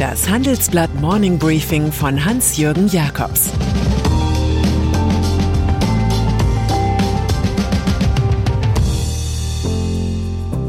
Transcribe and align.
Das 0.00 0.30
Handelsblatt 0.30 0.94
Morning 0.94 1.38
Briefing 1.38 1.92
von 1.92 2.24
Hans-Jürgen 2.24 2.88
Jakobs 2.88 3.50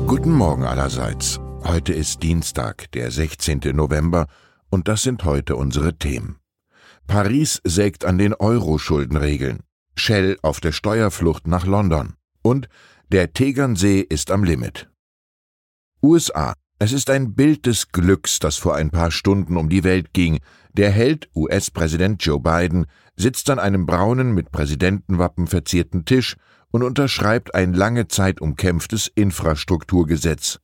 Guten 0.05 0.33
Morgen 0.33 0.65
allerseits. 0.65 1.39
Heute 1.63 1.93
ist 1.93 2.21
Dienstag, 2.21 2.91
der 2.91 3.09
16. 3.09 3.61
November, 3.73 4.27
und 4.69 4.89
das 4.89 5.03
sind 5.03 5.23
heute 5.23 5.55
unsere 5.55 5.97
Themen. 5.97 6.35
Paris 7.07 7.61
sägt 7.63 8.03
an 8.03 8.17
den 8.17 8.33
Euro-Schuldenregeln. 8.33 9.61
Shell 9.95 10.39
auf 10.41 10.59
der 10.59 10.73
Steuerflucht 10.73 11.47
nach 11.47 11.65
London. 11.65 12.15
Und 12.41 12.67
der 13.07 13.31
Tegernsee 13.31 14.01
ist 14.01 14.29
am 14.29 14.43
Limit. 14.43 14.89
USA. 16.03 16.53
Es 16.83 16.93
ist 16.93 17.11
ein 17.11 17.35
Bild 17.35 17.67
des 17.67 17.89
Glücks, 17.89 18.39
das 18.39 18.57
vor 18.57 18.73
ein 18.73 18.89
paar 18.89 19.11
Stunden 19.11 19.55
um 19.55 19.69
die 19.69 19.83
Welt 19.83 20.13
ging. 20.13 20.39
Der 20.73 20.89
Held, 20.89 21.29
US-Präsident 21.35 22.25
Joe 22.25 22.39
Biden, 22.39 22.87
sitzt 23.15 23.51
an 23.51 23.59
einem 23.59 23.85
braunen, 23.85 24.31
mit 24.31 24.51
Präsidentenwappen 24.51 25.45
verzierten 25.45 26.05
Tisch 26.05 26.37
und 26.71 26.81
unterschreibt 26.81 27.53
ein 27.53 27.75
lange 27.75 28.07
Zeit 28.07 28.41
umkämpftes 28.41 29.11
Infrastrukturgesetz. 29.13 30.57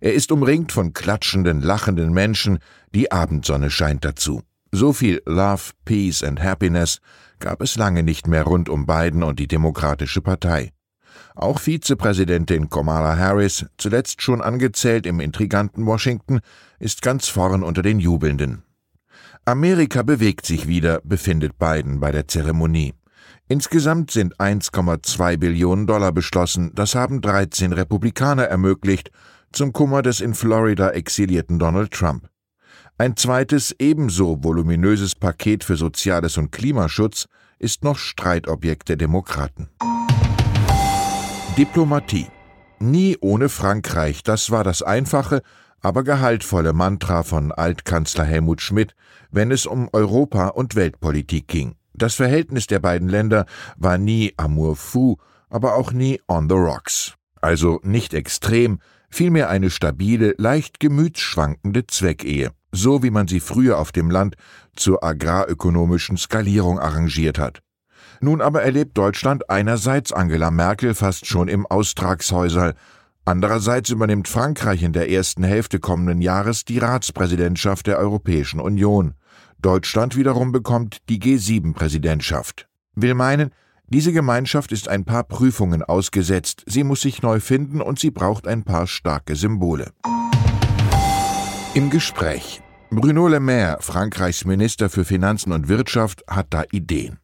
Er 0.00 0.14
ist 0.14 0.30
umringt 0.30 0.70
von 0.70 0.92
klatschenden, 0.92 1.62
lachenden 1.62 2.12
Menschen, 2.12 2.60
die 2.94 3.10
Abendsonne 3.10 3.68
scheint 3.68 4.04
dazu. 4.04 4.42
So 4.70 4.92
viel 4.92 5.20
Love, 5.26 5.72
Peace 5.84 6.22
and 6.22 6.40
Happiness 6.40 7.00
gab 7.40 7.60
es 7.60 7.74
lange 7.74 8.04
nicht 8.04 8.28
mehr 8.28 8.44
rund 8.44 8.68
um 8.68 8.86
Biden 8.86 9.24
und 9.24 9.40
die 9.40 9.48
Demokratische 9.48 10.20
Partei. 10.20 10.75
Auch 11.36 11.60
Vizepräsidentin 11.60 12.70
Kamala 12.70 13.18
Harris, 13.18 13.66
zuletzt 13.76 14.22
schon 14.22 14.40
angezählt 14.40 15.04
im 15.04 15.20
intriganten 15.20 15.84
Washington, 15.84 16.40
ist 16.78 17.02
ganz 17.02 17.28
vorn 17.28 17.62
unter 17.62 17.82
den 17.82 18.00
Jubelnden. 18.00 18.62
Amerika 19.44 20.02
bewegt 20.02 20.46
sich 20.46 20.66
wieder, 20.66 21.02
befindet 21.04 21.58
Biden 21.58 22.00
bei 22.00 22.10
der 22.10 22.26
Zeremonie. 22.26 22.94
Insgesamt 23.48 24.10
sind 24.10 24.38
1,2 24.38 25.36
Billionen 25.36 25.86
Dollar 25.86 26.10
beschlossen, 26.10 26.72
das 26.74 26.94
haben 26.94 27.20
13 27.20 27.74
Republikaner 27.74 28.44
ermöglicht, 28.44 29.10
zum 29.52 29.74
Kummer 29.74 30.00
des 30.00 30.22
in 30.22 30.34
Florida 30.34 30.90
exilierten 30.90 31.58
Donald 31.58 31.92
Trump. 31.92 32.28
Ein 32.96 33.14
zweites 33.14 33.76
ebenso 33.78 34.42
voluminöses 34.42 35.14
Paket 35.14 35.64
für 35.64 35.76
Soziales 35.76 36.38
und 36.38 36.50
Klimaschutz 36.50 37.26
ist 37.58 37.84
noch 37.84 37.98
Streitobjekt 37.98 38.88
der 38.88 38.96
Demokraten. 38.96 39.68
Diplomatie. 41.56 42.26
Nie 42.80 43.16
ohne 43.22 43.48
Frankreich, 43.48 44.22
das 44.22 44.50
war 44.50 44.62
das 44.62 44.82
einfache, 44.82 45.40
aber 45.80 46.04
gehaltvolle 46.04 46.74
Mantra 46.74 47.22
von 47.22 47.50
Altkanzler 47.50 48.24
Helmut 48.24 48.60
Schmidt, 48.60 48.94
wenn 49.30 49.50
es 49.50 49.64
um 49.64 49.88
Europa 49.94 50.48
und 50.48 50.74
Weltpolitik 50.74 51.48
ging. 51.48 51.76
Das 51.94 52.14
Verhältnis 52.14 52.66
der 52.66 52.80
beiden 52.80 53.08
Länder 53.08 53.46
war 53.78 53.96
nie 53.96 54.34
amour 54.36 54.76
fou, 54.76 55.16
aber 55.48 55.76
auch 55.76 55.92
nie 55.92 56.20
on 56.28 56.50
the 56.50 56.54
rocks. 56.54 57.14
Also 57.40 57.80
nicht 57.82 58.12
extrem, 58.12 58.80
vielmehr 59.08 59.48
eine 59.48 59.70
stabile, 59.70 60.34
leicht 60.36 60.78
gemütsschwankende 60.78 61.86
Zweckehe, 61.86 62.50
so 62.70 63.02
wie 63.02 63.10
man 63.10 63.28
sie 63.28 63.40
früher 63.40 63.78
auf 63.78 63.92
dem 63.92 64.10
Land 64.10 64.36
zur 64.74 65.02
agrarökonomischen 65.02 66.18
Skalierung 66.18 66.78
arrangiert 66.78 67.38
hat. 67.38 67.62
Nun 68.20 68.40
aber 68.40 68.62
erlebt 68.62 68.96
Deutschland 68.96 69.50
einerseits 69.50 70.12
Angela 70.12 70.50
Merkel 70.50 70.94
fast 70.94 71.26
schon 71.26 71.48
im 71.48 71.66
Austragshäuserl, 71.66 72.74
andererseits 73.24 73.90
übernimmt 73.90 74.28
Frankreich 74.28 74.82
in 74.82 74.92
der 74.92 75.10
ersten 75.10 75.44
Hälfte 75.44 75.78
kommenden 75.78 76.20
Jahres 76.20 76.64
die 76.64 76.78
Ratspräsidentschaft 76.78 77.86
der 77.86 77.98
Europäischen 77.98 78.60
Union. 78.60 79.14
Deutschland 79.60 80.16
wiederum 80.16 80.52
bekommt 80.52 80.98
die 81.08 81.18
G7-Präsidentschaft. 81.18 82.68
Will 82.94 83.14
meinen, 83.14 83.50
diese 83.88 84.12
Gemeinschaft 84.12 84.72
ist 84.72 84.88
ein 84.88 85.04
paar 85.04 85.24
Prüfungen 85.24 85.82
ausgesetzt, 85.82 86.64
sie 86.66 86.82
muss 86.82 87.02
sich 87.02 87.22
neu 87.22 87.40
finden 87.40 87.80
und 87.80 87.98
sie 87.98 88.10
braucht 88.10 88.48
ein 88.48 88.64
paar 88.64 88.86
starke 88.86 89.36
Symbole. 89.36 89.92
Im 91.74 91.90
Gespräch. 91.90 92.62
Bruno 92.90 93.28
Le 93.28 93.40
Maire, 93.40 93.78
Frankreichs 93.80 94.44
Minister 94.44 94.88
für 94.88 95.04
Finanzen 95.04 95.52
und 95.52 95.68
Wirtschaft, 95.68 96.24
hat 96.28 96.46
da 96.50 96.64
Ideen. 96.70 97.18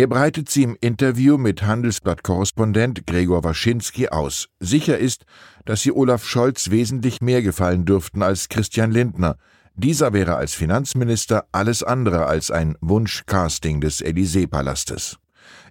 Er 0.00 0.06
breitet 0.06 0.48
sie 0.48 0.62
im 0.62 0.78
Interview 0.80 1.36
mit 1.36 1.62
Handelsblatt-Korrespondent 1.62 3.06
Gregor 3.06 3.44
Waschinski 3.44 4.08
aus. 4.08 4.48
Sicher 4.58 4.96
ist, 4.96 5.26
dass 5.66 5.82
sie 5.82 5.92
Olaf 5.92 6.24
Scholz 6.24 6.70
wesentlich 6.70 7.20
mehr 7.20 7.42
gefallen 7.42 7.84
dürften 7.84 8.22
als 8.22 8.48
Christian 8.48 8.92
Lindner. 8.92 9.36
Dieser 9.74 10.14
wäre 10.14 10.36
als 10.36 10.54
Finanzminister 10.54 11.44
alles 11.52 11.82
andere 11.82 12.24
als 12.24 12.50
ein 12.50 12.78
Wunschcasting 12.80 13.82
des 13.82 14.02
Élysée-Palastes. 14.02 15.18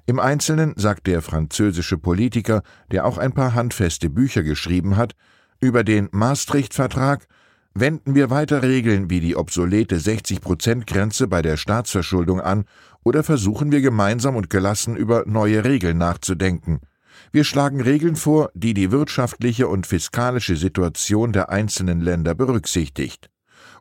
Im 0.05 0.19
Einzelnen 0.19 0.75
sagt 0.75 1.07
der 1.07 1.23
französische 1.23 1.97
Politiker, 1.97 2.61
der 2.91 3.07
auch 3.07 3.17
ein 3.17 3.33
paar 3.33 3.55
handfeste 3.55 4.11
Bücher 4.11 4.43
geschrieben 4.43 4.95
hat, 4.95 5.13
über 5.59 5.83
den 5.83 6.07
Maastricht-Vertrag 6.11 7.25
wenden 7.73 8.15
wir 8.15 8.29
weiter 8.29 8.63
Regeln 8.63 9.09
wie 9.09 9.19
die 9.19 9.35
obsolete 9.35 9.97
60-Prozent-Grenze 9.97 11.27
bei 11.27 11.41
der 11.41 11.57
Staatsverschuldung 11.57 12.41
an 12.41 12.65
oder 13.03 13.23
versuchen 13.23 13.71
wir 13.71 13.81
gemeinsam 13.81 14.35
und 14.35 14.49
gelassen 14.49 14.95
über 14.95 15.23
neue 15.25 15.63
Regeln 15.63 15.97
nachzudenken. 15.97 16.81
Wir 17.31 17.43
schlagen 17.43 17.81
Regeln 17.81 18.15
vor, 18.15 18.49
die 18.53 18.73
die 18.73 18.91
wirtschaftliche 18.91 19.67
und 19.67 19.87
fiskalische 19.87 20.55
Situation 20.55 21.31
der 21.31 21.49
einzelnen 21.49 22.01
Länder 22.01 22.33
berücksichtigt. 22.33 23.29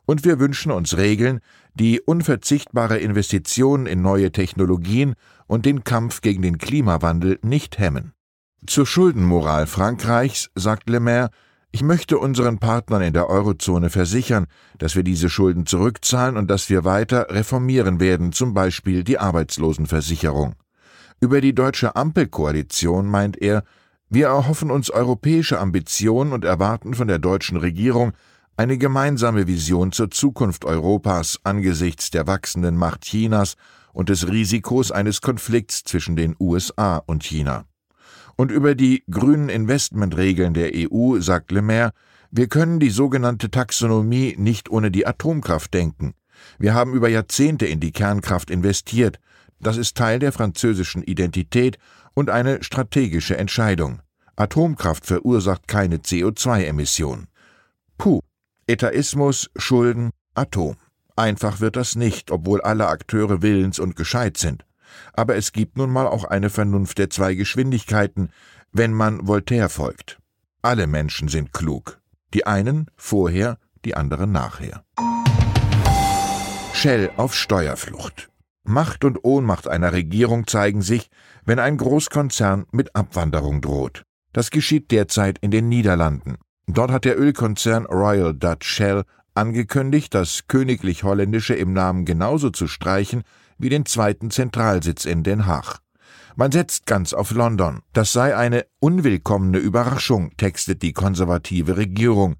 Und 0.05 0.25
wir 0.25 0.39
wünschen 0.39 0.71
uns 0.71 0.97
Regeln, 0.97 1.39
die 1.73 2.01
unverzichtbare 2.01 2.97
Investitionen 2.97 3.85
in 3.85 4.01
neue 4.01 4.31
Technologien 4.31 5.13
und 5.47 5.65
den 5.65 5.83
Kampf 5.83 6.21
gegen 6.21 6.41
den 6.41 6.57
Klimawandel 6.57 7.39
nicht 7.41 7.79
hemmen. 7.79 8.13
Zur 8.65 8.85
Schuldenmoral 8.85 9.67
Frankreichs 9.67 10.49
sagt 10.55 10.89
Le 10.89 10.99
Maire, 10.99 11.29
ich 11.71 11.83
möchte 11.83 12.17
unseren 12.17 12.57
Partnern 12.57 13.01
in 13.01 13.13
der 13.13 13.29
Eurozone 13.29 13.89
versichern, 13.89 14.47
dass 14.79 14.95
wir 14.95 15.03
diese 15.03 15.29
Schulden 15.29 15.65
zurückzahlen 15.65 16.35
und 16.35 16.49
dass 16.49 16.69
wir 16.69 16.83
weiter 16.83 17.27
reformieren 17.29 17.99
werden, 17.99 18.31
zum 18.31 18.53
Beispiel 18.53 19.03
die 19.03 19.19
Arbeitslosenversicherung. 19.19 20.55
Über 21.21 21.41
die 21.41 21.53
deutsche 21.53 21.95
Ampelkoalition 21.95 23.05
meint 23.05 23.39
er, 23.41 23.63
wir 24.09 24.27
erhoffen 24.27 24.71
uns 24.71 24.89
europäische 24.89 25.59
Ambitionen 25.59 26.33
und 26.33 26.43
erwarten 26.43 26.95
von 26.95 27.07
der 27.07 27.19
deutschen 27.19 27.57
Regierung 27.57 28.13
eine 28.57 28.77
gemeinsame 28.77 29.45
Vision 29.45 29.91
zur 29.91 30.09
Zukunft 30.09 30.65
Europas 30.65 31.39
angesichts 31.43 32.09
der 32.09 32.25
wachsenden 32.25 32.75
Macht 32.75 33.01
Chinas 33.01 33.55
und 33.93 34.09
des 34.09 34.27
Risikos 34.27 34.91
eines 34.91 35.21
Konflikts 35.21 35.83
zwischen 35.83 36.15
den 36.15 36.35
USA 36.39 36.97
und 36.97 37.23
China. 37.23 37.68
Und 38.39 38.51
über 38.51 38.73
die 38.73 39.03
grünen 39.11 39.49
Investmentregeln 39.49 40.53
der 40.53 40.71
EU 40.73 41.19
sagt 41.19 41.51
Le 41.51 41.61
Maire, 41.61 41.91
wir 42.31 42.47
können 42.47 42.79
die 42.79 42.89
sogenannte 42.89 43.51
Taxonomie 43.51 44.35
nicht 44.37 44.69
ohne 44.69 44.91
die 44.91 45.05
Atomkraft 45.05 45.73
denken. 45.73 46.13
Wir 46.57 46.73
haben 46.73 46.93
über 46.93 47.09
Jahrzehnte 47.09 47.65
in 47.65 47.81
die 47.81 47.91
Kernkraft 47.91 48.49
investiert. 48.49 49.19
Das 49.59 49.75
ist 49.75 49.97
Teil 49.97 50.19
der 50.19 50.31
französischen 50.31 51.03
Identität 51.03 51.79
und 52.13 52.29
eine 52.29 52.63
strategische 52.63 53.35
Entscheidung. 53.35 54.01
Atomkraft 54.37 55.05
verursacht 55.05 55.67
keine 55.67 55.97
CO2-Emissionen. 55.97 57.27
Puh, 57.97 58.21
Etaismus, 58.67 59.49
Schulden, 59.57 60.11
Atom. 60.33 60.77
Einfach 61.17 61.59
wird 61.59 61.75
das 61.75 61.97
nicht, 61.97 62.31
obwohl 62.31 62.61
alle 62.61 62.87
Akteure 62.87 63.41
willens 63.41 63.79
und 63.79 63.97
gescheit 63.97 64.37
sind. 64.37 64.63
Aber 65.13 65.35
es 65.35 65.51
gibt 65.51 65.77
nun 65.77 65.91
mal 65.91 66.07
auch 66.07 66.23
eine 66.23 66.49
Vernunft 66.49 66.97
der 66.97 67.09
zwei 67.09 67.35
Geschwindigkeiten, 67.35 68.31
wenn 68.71 68.93
man 68.93 69.27
Voltaire 69.27 69.69
folgt. 69.69 70.19
Alle 70.61 70.87
Menschen 70.87 71.27
sind 71.27 71.53
klug. 71.53 71.99
Die 72.33 72.45
einen 72.45 72.87
vorher, 72.95 73.57
die 73.85 73.95
anderen 73.95 74.31
nachher. 74.31 74.83
Shell 76.73 77.11
auf 77.17 77.35
Steuerflucht. 77.35 78.29
Macht 78.63 79.03
und 79.03 79.23
Ohnmacht 79.23 79.67
einer 79.67 79.93
Regierung 79.93 80.47
zeigen 80.47 80.81
sich, 80.81 81.09
wenn 81.43 81.59
ein 81.59 81.77
Großkonzern 81.77 82.67
mit 82.71 82.95
Abwanderung 82.95 83.61
droht. 83.61 84.03
Das 84.31 84.51
geschieht 84.51 84.91
derzeit 84.91 85.39
in 85.39 85.49
den 85.49 85.69
Niederlanden. 85.69 86.37
Dort 86.67 86.91
hat 86.91 87.05
der 87.05 87.19
Ölkonzern 87.19 87.85
Royal 87.87 88.33
Dutch 88.33 88.67
Shell 88.67 89.03
angekündigt, 89.33 90.13
das 90.13 90.47
königlich 90.47 91.03
Holländische 91.03 91.55
im 91.55 91.73
Namen 91.73 92.05
genauso 92.05 92.49
zu 92.51 92.67
streichen 92.67 93.23
wie 93.59 93.69
den 93.69 93.85
zweiten 93.85 94.31
Zentralsitz 94.31 95.05
in 95.05 95.23
Den 95.23 95.45
Haag. 95.45 95.79
Man 96.35 96.51
setzt 96.51 96.85
ganz 96.85 97.13
auf 97.13 97.31
London. 97.31 97.81
Das 97.93 98.13
sei 98.13 98.35
eine 98.35 98.65
unwillkommene 98.79 99.57
Überraschung, 99.57 100.31
textet 100.37 100.81
die 100.81 100.93
konservative 100.93 101.77
Regierung. 101.77 102.37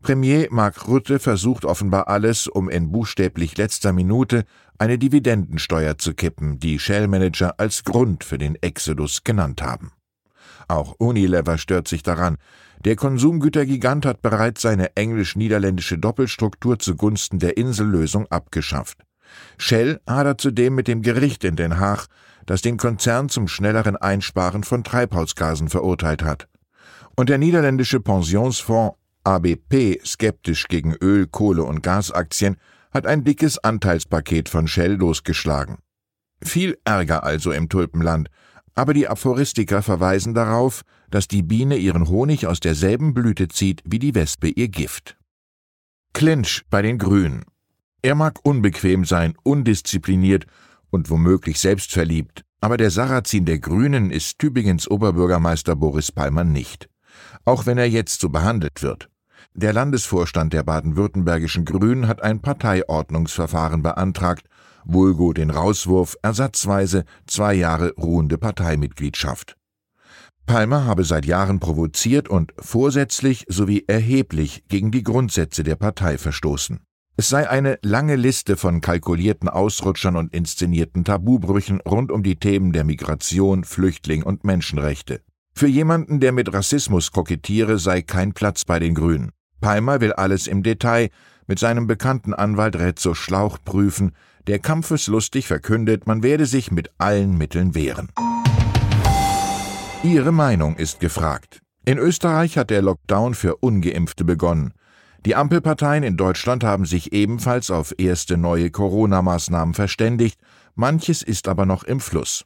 Premier 0.00 0.46
Mark 0.50 0.86
Rutte 0.86 1.18
versucht 1.18 1.64
offenbar 1.64 2.08
alles, 2.08 2.46
um 2.46 2.68
in 2.68 2.92
buchstäblich 2.92 3.56
letzter 3.56 3.92
Minute 3.92 4.44
eine 4.78 4.98
Dividendensteuer 4.98 5.98
zu 5.98 6.14
kippen, 6.14 6.60
die 6.60 6.78
Shell-Manager 6.78 7.58
als 7.58 7.82
Grund 7.82 8.22
für 8.22 8.38
den 8.38 8.54
Exodus 8.56 9.24
genannt 9.24 9.60
haben. 9.60 9.92
Auch 10.68 10.94
Unilever 10.98 11.58
stört 11.58 11.88
sich 11.88 12.02
daran. 12.02 12.36
Der 12.84 12.94
Konsumgütergigant 12.94 14.06
hat 14.06 14.22
bereits 14.22 14.62
seine 14.62 14.94
englisch-niederländische 14.94 15.98
Doppelstruktur 15.98 16.78
zugunsten 16.78 17.38
der 17.38 17.56
Insellösung 17.56 18.26
abgeschafft. 18.26 19.07
Shell 19.56 20.00
hadert 20.08 20.40
zudem 20.40 20.74
mit 20.74 20.88
dem 20.88 21.02
Gericht 21.02 21.44
in 21.44 21.56
Den 21.56 21.78
Haag, 21.78 22.06
das 22.46 22.62
den 22.62 22.76
Konzern 22.76 23.28
zum 23.28 23.48
schnelleren 23.48 23.96
Einsparen 23.96 24.64
von 24.64 24.84
Treibhausgasen 24.84 25.68
verurteilt 25.68 26.22
hat. 26.22 26.48
Und 27.16 27.28
der 27.28 27.38
niederländische 27.38 28.00
Pensionsfonds 28.00 28.96
ABP, 29.24 30.00
skeptisch 30.04 30.68
gegen 30.68 30.94
Öl, 30.94 31.26
Kohle 31.26 31.64
und 31.64 31.82
Gasaktien, 31.82 32.56
hat 32.90 33.06
ein 33.06 33.24
dickes 33.24 33.58
Anteilspaket 33.58 34.48
von 34.48 34.66
Shell 34.66 34.94
losgeschlagen. 34.94 35.78
Viel 36.42 36.78
Ärger 36.84 37.24
also 37.24 37.52
im 37.52 37.68
Tulpenland, 37.68 38.30
aber 38.74 38.94
die 38.94 39.08
Aphoristiker 39.08 39.82
verweisen 39.82 40.34
darauf, 40.34 40.82
dass 41.10 41.28
die 41.28 41.42
Biene 41.42 41.76
ihren 41.76 42.08
Honig 42.08 42.46
aus 42.46 42.60
derselben 42.60 43.12
Blüte 43.12 43.48
zieht 43.48 43.82
wie 43.84 43.98
die 43.98 44.14
Wespe 44.14 44.48
ihr 44.48 44.68
Gift. 44.68 45.16
Clinch 46.12 46.62
bei 46.70 46.80
den 46.82 46.98
Grünen. 46.98 47.44
Er 48.00 48.14
mag 48.14 48.38
unbequem 48.44 49.04
sein, 49.04 49.34
undiszipliniert 49.42 50.46
und 50.90 51.10
womöglich 51.10 51.58
selbstverliebt, 51.58 52.44
aber 52.60 52.76
der 52.76 52.90
Sarrazin 52.90 53.44
der 53.44 53.58
Grünen 53.58 54.10
ist 54.10 54.38
Tübingens 54.38 54.88
Oberbürgermeister 54.88 55.74
Boris 55.74 56.12
Palmer 56.12 56.44
nicht. 56.44 56.88
Auch 57.44 57.66
wenn 57.66 57.76
er 57.76 57.88
jetzt 57.88 58.20
so 58.20 58.28
behandelt 58.28 58.82
wird. 58.82 59.08
Der 59.54 59.72
Landesvorstand 59.72 60.52
der 60.52 60.62
baden-württembergischen 60.62 61.64
Grünen 61.64 62.06
hat 62.06 62.22
ein 62.22 62.40
Parteiordnungsverfahren 62.40 63.82
beantragt, 63.82 64.46
vulgo 64.84 65.32
den 65.32 65.50
Rauswurf 65.50 66.16
ersatzweise 66.22 67.04
zwei 67.26 67.54
Jahre 67.54 67.94
ruhende 67.96 68.38
Parteimitgliedschaft. 68.38 69.56
Palmer 70.46 70.84
habe 70.84 71.04
seit 71.04 71.26
Jahren 71.26 71.58
provoziert 71.58 72.28
und 72.28 72.54
vorsätzlich 72.58 73.44
sowie 73.48 73.84
erheblich 73.86 74.64
gegen 74.68 74.90
die 74.92 75.02
Grundsätze 75.02 75.64
der 75.64 75.76
Partei 75.76 76.16
verstoßen. 76.16 76.80
Es 77.20 77.30
sei 77.30 77.50
eine 77.50 77.80
lange 77.82 78.14
Liste 78.14 78.56
von 78.56 78.80
kalkulierten 78.80 79.48
Ausrutschern 79.48 80.14
und 80.14 80.32
inszenierten 80.32 81.04
Tabubrüchen 81.04 81.80
rund 81.80 82.12
um 82.12 82.22
die 82.22 82.36
Themen 82.36 82.72
der 82.72 82.84
Migration, 82.84 83.64
Flüchtling 83.64 84.22
und 84.22 84.44
Menschenrechte. 84.44 85.20
Für 85.52 85.66
jemanden, 85.66 86.20
der 86.20 86.30
mit 86.30 86.52
Rassismus 86.52 87.10
kokettiere, 87.10 87.80
sei 87.80 88.02
kein 88.02 88.34
Platz 88.34 88.64
bei 88.64 88.78
den 88.78 88.94
Grünen. 88.94 89.32
Palmer 89.60 90.00
will 90.00 90.12
alles 90.12 90.46
im 90.46 90.62
Detail 90.62 91.10
mit 91.48 91.58
seinem 91.58 91.88
bekannten 91.88 92.34
Anwalt 92.34 92.76
Rezzo 92.76 93.14
Schlauch 93.14 93.58
prüfen, 93.64 94.12
der 94.46 94.60
kampfeslustig 94.60 95.48
verkündet, 95.48 96.06
man 96.06 96.22
werde 96.22 96.46
sich 96.46 96.70
mit 96.70 96.92
allen 96.98 97.36
Mitteln 97.36 97.74
wehren. 97.74 98.10
Ihre 100.04 100.30
Meinung 100.30 100.76
ist 100.76 101.00
gefragt. 101.00 101.62
In 101.84 101.98
Österreich 101.98 102.56
hat 102.56 102.70
der 102.70 102.82
Lockdown 102.82 103.34
für 103.34 103.56
ungeimpfte 103.56 104.24
begonnen. 104.24 104.72
Die 105.26 105.34
Ampelparteien 105.34 106.04
in 106.04 106.16
Deutschland 106.16 106.62
haben 106.62 106.84
sich 106.84 107.12
ebenfalls 107.12 107.70
auf 107.70 107.92
erste 107.98 108.36
neue 108.36 108.70
Corona-Maßnahmen 108.70 109.74
verständigt, 109.74 110.40
manches 110.74 111.22
ist 111.22 111.48
aber 111.48 111.66
noch 111.66 111.82
im 111.84 112.00
Fluss. 112.00 112.44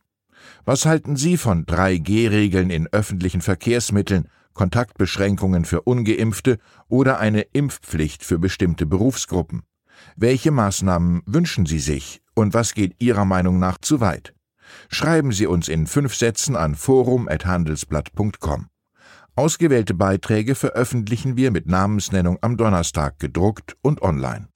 Was 0.65 0.87
halten 0.87 1.17
Sie 1.17 1.37
von 1.37 1.67
3G-Regeln 1.67 2.71
in 2.71 2.89
öffentlichen 2.89 3.43
Verkehrsmitteln, 3.43 4.29
Kontaktbeschränkungen 4.55 5.65
für 5.65 5.83
ungeimpfte 5.83 6.59
oder 6.89 7.19
eine 7.19 7.43
Impfpflicht 7.43 8.25
für 8.25 8.39
bestimmte 8.39 8.87
Berufsgruppen? 8.87 9.63
Welche 10.17 10.51
Maßnahmen 10.51 11.23
wünschen 11.27 11.67
Sie 11.67 11.79
sich 11.79 12.23
und 12.35 12.55
was 12.55 12.75
geht 12.75 12.97
Ihrer 13.01 13.25
Meinung 13.25 13.59
nach 13.59 13.79
zu 13.79 14.01
weit? 14.01 14.35
Schreiben 14.89 15.33
Sie 15.33 15.47
uns 15.47 15.69
in 15.69 15.87
fünf 15.87 16.15
Sätzen 16.15 16.57
an 16.57 16.75
forum.handelsblatt.com. 16.75 18.67
Ausgewählte 19.35 19.95
Beiträge 19.95 20.55
veröffentlichen 20.55 21.39
wir 21.39 21.51
mit 21.51 21.67
Namensnennung 21.67 22.37
am 22.43 22.59
Donnerstag 22.59 23.19
gedruckt 23.19 23.77
und 23.81 24.03
online. 24.03 24.49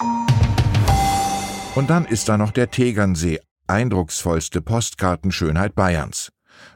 Und 1.75 1.89
dann 1.89 2.05
ist 2.05 2.29
da 2.29 2.37
noch 2.37 2.51
der 2.51 2.71
Tegernsee, 2.71 3.41
eindrucksvollste 3.67 4.61
Postkartenschönheit 4.61 5.75
Bayerns. 5.75 6.31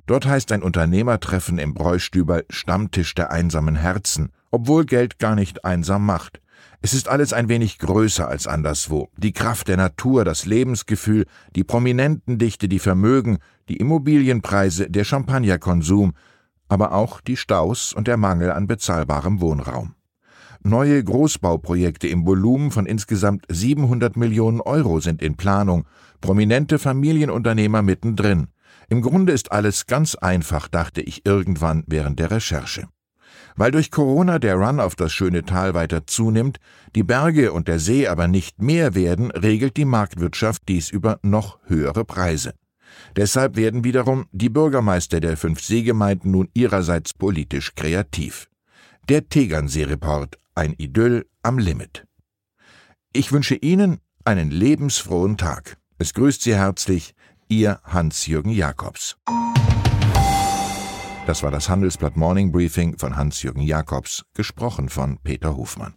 Dort 0.06 0.26
heißt 0.26 0.50
ein 0.52 0.62
Unternehmertreffen 0.62 1.58
im 1.58 1.74
Bräustüber 1.74 2.42
Stammtisch 2.48 3.14
der 3.14 3.32
einsamen 3.32 3.76
Herzen, 3.76 4.32
obwohl 4.50 4.86
Geld 4.86 5.18
gar 5.18 5.34
nicht 5.34 5.66
einsam 5.66 6.06
macht. 6.06 6.40
Es 6.80 6.94
ist 6.94 7.06
alles 7.06 7.34
ein 7.34 7.50
wenig 7.50 7.78
größer 7.78 8.26
als 8.26 8.46
anderswo. 8.46 9.10
Die 9.18 9.32
Kraft 9.32 9.68
der 9.68 9.76
Natur, 9.76 10.24
das 10.24 10.46
Lebensgefühl, 10.46 11.26
die 11.54 11.64
Prominentendichte, 11.64 12.66
die 12.66 12.78
Vermögen, 12.78 13.38
die 13.68 13.76
Immobilienpreise, 13.76 14.88
der 14.88 15.04
Champagnerkonsum, 15.04 16.14
aber 16.70 16.92
auch 16.92 17.20
die 17.20 17.36
Staus 17.36 17.92
und 17.92 18.06
der 18.06 18.16
Mangel 18.16 18.52
an 18.52 18.66
bezahlbarem 18.66 19.40
Wohnraum. 19.40 19.94
Neue 20.62 21.02
Großbauprojekte 21.02 22.06
im 22.06 22.26
Volumen 22.26 22.70
von 22.70 22.86
insgesamt 22.86 23.44
700 23.48 24.16
Millionen 24.16 24.60
Euro 24.60 25.00
sind 25.00 25.20
in 25.20 25.36
Planung, 25.36 25.86
prominente 26.20 26.78
Familienunternehmer 26.78 27.82
mittendrin. 27.82 28.48
Im 28.88 29.02
Grunde 29.02 29.32
ist 29.32 29.52
alles 29.52 29.86
ganz 29.86 30.14
einfach, 30.14 30.68
dachte 30.68 31.00
ich 31.00 31.26
irgendwann 31.26 31.84
während 31.86 32.18
der 32.18 32.30
Recherche. 32.30 32.88
Weil 33.56 33.72
durch 33.72 33.90
Corona 33.90 34.38
der 34.38 34.56
Run 34.56 34.80
auf 34.80 34.94
das 34.94 35.12
schöne 35.12 35.44
Tal 35.44 35.74
weiter 35.74 36.06
zunimmt, 36.06 36.58
die 36.94 37.02
Berge 37.02 37.52
und 37.52 37.66
der 37.66 37.80
See 37.80 38.06
aber 38.06 38.28
nicht 38.28 38.62
mehr 38.62 38.94
werden, 38.94 39.30
regelt 39.32 39.76
die 39.76 39.84
Marktwirtschaft 39.84 40.62
dies 40.68 40.90
über 40.90 41.18
noch 41.22 41.58
höhere 41.66 42.04
Preise. 42.04 42.52
Deshalb 43.16 43.56
werden 43.56 43.84
wiederum 43.84 44.26
die 44.32 44.48
Bürgermeister 44.48 45.20
der 45.20 45.36
fünf 45.36 45.60
Seegemeinden 45.62 46.30
nun 46.30 46.48
ihrerseits 46.54 47.14
politisch 47.14 47.74
kreativ. 47.74 48.48
Der 49.08 49.28
Tegernsee-Report, 49.28 50.38
ein 50.54 50.74
Idyll 50.78 51.26
am 51.42 51.58
Limit. 51.58 52.06
Ich 53.12 53.32
wünsche 53.32 53.56
Ihnen 53.56 53.98
einen 54.24 54.50
lebensfrohen 54.50 55.36
Tag. 55.36 55.78
Es 55.98 56.14
grüßt 56.14 56.42
Sie 56.42 56.54
herzlich, 56.54 57.14
Ihr 57.48 57.80
Hans-Jürgen 57.84 58.52
Jakobs. 58.52 59.16
Das 61.26 61.42
war 61.42 61.50
das 61.50 61.68
Handelsblatt 61.68 62.16
Morning 62.16 62.52
Briefing 62.52 62.98
von 62.98 63.16
Hans-Jürgen 63.16 63.62
Jakobs, 63.62 64.24
gesprochen 64.34 64.88
von 64.88 65.18
Peter 65.22 65.56
Hofmann. 65.56 65.94